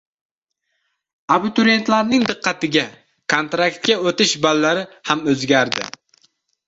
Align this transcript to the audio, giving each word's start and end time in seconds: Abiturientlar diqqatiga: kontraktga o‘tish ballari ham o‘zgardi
Abiturientlar 1.35 2.09
diqqatiga: 2.31 2.85
kontraktga 3.35 3.99
o‘tish 4.13 4.35
ballari 4.47 4.87
ham 5.11 5.23
o‘zgardi 5.35 5.87